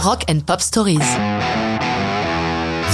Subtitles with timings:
[0.00, 0.98] Rock and Pop Stories.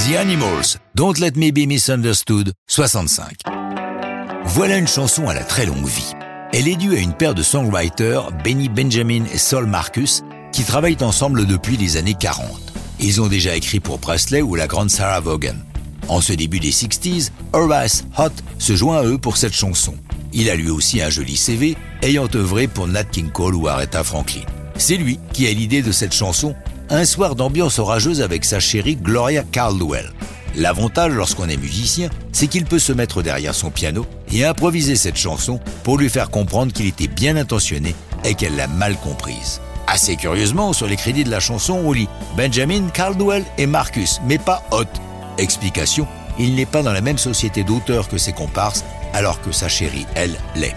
[0.07, 3.43] The Animals, Don't Let Me Be Misunderstood, 65.
[4.47, 6.15] Voilà une chanson à la très longue vie.
[6.55, 11.03] Elle est due à une paire de songwriters, Benny Benjamin et Saul Marcus, qui travaillent
[11.03, 12.47] ensemble depuis les années 40.
[13.01, 15.57] Ils ont déjà écrit pour Presley ou la grande Sarah Vaughan.
[16.09, 19.95] En ce début des 60s, Horace Hot se joint à eux pour cette chanson.
[20.33, 24.03] Il a lui aussi un joli CV, ayant œuvré pour Nat King Cole ou Aretha
[24.03, 24.45] Franklin.
[24.79, 26.55] C'est lui qui a l'idée de cette chanson,
[26.91, 30.11] un soir d'ambiance orageuse avec sa chérie Gloria Caldwell.
[30.57, 35.17] L'avantage lorsqu'on est musicien, c'est qu'il peut se mettre derrière son piano et improviser cette
[35.17, 37.95] chanson pour lui faire comprendre qu'il était bien intentionné
[38.25, 39.61] et qu'elle l'a mal comprise.
[39.87, 44.39] Assez curieusement, sur les crédits de la chanson, on lit Benjamin, Caldwell et Marcus, mais
[44.39, 44.85] pas Hot.
[45.39, 46.07] Explication,
[46.39, 50.07] il n'est pas dans la même société d'auteurs que ses comparses, alors que sa chérie,
[50.15, 50.75] elle, l'est.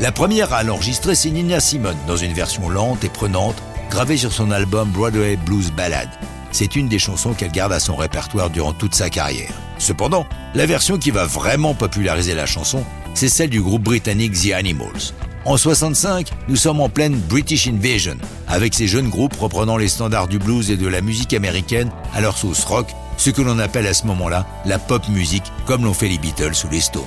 [0.00, 3.56] La première à l'enregistrer, c'est Nina Simone, dans une version lente et prenante,
[3.88, 6.08] gravée sur son album Broadway Blues Ballad.
[6.52, 9.52] C'est une des chansons qu'elle garde à son répertoire durant toute sa carrière.
[9.78, 14.52] Cependant, la version qui va vraiment populariser la chanson, c'est celle du groupe britannique The
[14.52, 15.12] Animals.
[15.44, 18.16] En 65, nous sommes en pleine British Invasion,
[18.48, 22.20] avec ces jeunes groupes reprenant les standards du blues et de la musique américaine à
[22.20, 25.94] leur sauce rock, ce que l'on appelle à ce moment-là la pop music, comme l'ont
[25.94, 27.04] fait les Beatles ou les Stones.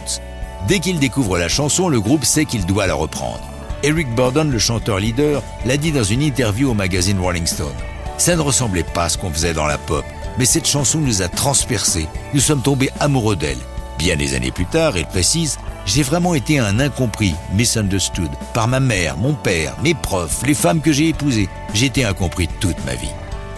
[0.67, 3.50] Dès qu'il découvre la chanson, le groupe sait qu'il doit la reprendre.
[3.83, 7.73] Eric Burdon, le chanteur leader, l'a dit dans une interview au magazine Rolling Stone.
[8.19, 10.05] Ça ne ressemblait pas à ce qu'on faisait dans la pop,
[10.37, 12.07] mais cette chanson nous a transpercés.
[12.35, 13.57] Nous sommes tombés amoureux d'elle.
[13.97, 18.79] Bien des années plus tard, il précise, j'ai vraiment été un incompris, misunderstood, par ma
[18.79, 21.49] mère, mon père, mes profs, les femmes que j'ai épousées.
[21.73, 23.09] J'ai été incompris toute ma vie.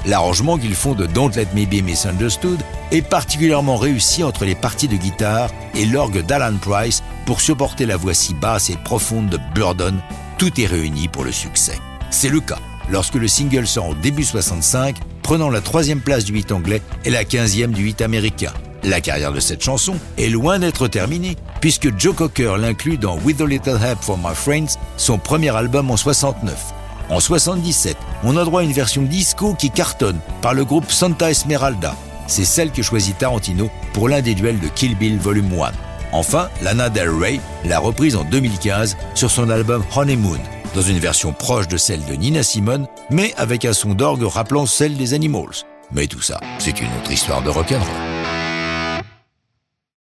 [0.05, 4.89] L'arrangement qu'ils font de Don't Let Me Be Misunderstood est particulièrement réussi entre les parties
[4.89, 9.39] de guitare et l'orgue d'Alan Price pour supporter la voix si basse et profonde de
[9.53, 9.95] Burdon.
[10.37, 11.79] Tout est réuni pour le succès.
[12.09, 16.37] C'est le cas lorsque le single sort au début 65, prenant la troisième place du
[16.37, 18.51] hit anglais et la quinzième du hit américain.
[18.83, 23.39] La carrière de cette chanson est loin d'être terminée, puisque Joe Cocker l'inclut dans With
[23.39, 26.73] a Little Help from My Friends, son premier album en 69.
[27.09, 31.31] En 77, on a droit à une version disco qui cartonne par le groupe Santa
[31.31, 31.95] Esmeralda.
[32.27, 35.71] C'est celle que choisit Tarantino pour l'un des duels de Kill Bill Volume 1.
[36.13, 40.39] Enfin, Lana Del Rey l'a reprise en 2015 sur son album Honeymoon,
[40.75, 44.67] dans une version proche de celle de Nina Simone, mais avec un son d'orgue rappelant
[44.67, 45.65] celle des Animals.
[45.91, 48.12] Mais tout ça, c'est une autre histoire de rock'n'roll.